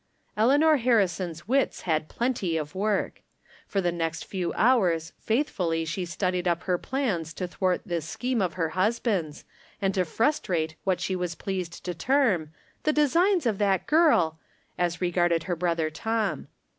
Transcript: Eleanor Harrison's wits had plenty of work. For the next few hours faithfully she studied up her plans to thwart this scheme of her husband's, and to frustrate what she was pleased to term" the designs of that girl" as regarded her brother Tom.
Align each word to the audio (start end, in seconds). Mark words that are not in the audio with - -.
Eleanor 0.35 0.77
Harrison's 0.77 1.47
wits 1.47 1.81
had 1.81 2.09
plenty 2.09 2.57
of 2.57 2.73
work. 2.73 3.21
For 3.67 3.81
the 3.81 3.91
next 3.91 4.25
few 4.25 4.51
hours 4.55 5.13
faithfully 5.19 5.85
she 5.85 6.05
studied 6.05 6.47
up 6.47 6.63
her 6.63 6.79
plans 6.79 7.35
to 7.35 7.47
thwart 7.47 7.81
this 7.85 8.09
scheme 8.09 8.41
of 8.41 8.53
her 8.53 8.69
husband's, 8.69 9.45
and 9.79 9.93
to 9.93 10.03
frustrate 10.03 10.73
what 10.85 10.99
she 10.99 11.15
was 11.15 11.35
pleased 11.35 11.85
to 11.85 11.93
term" 11.93 12.51
the 12.83 12.91
designs 12.93 13.45
of 13.45 13.59
that 13.59 13.85
girl" 13.85 14.39
as 14.75 15.01
regarded 15.01 15.43
her 15.43 15.55
brother 15.55 15.91
Tom. 15.91 16.47